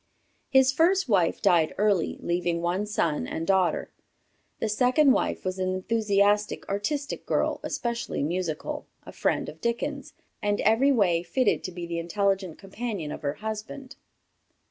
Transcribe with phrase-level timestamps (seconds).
[0.49, 3.91] His first wife died early, leaving one son and daughter.
[4.57, 10.59] The second wife was an enthusiastic, artistic girl, especially musical, a friend of Dickens, and
[10.61, 13.95] every way fitted to be the intelligent companion of her husband.